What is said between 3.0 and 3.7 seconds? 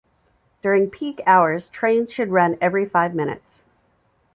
minutes.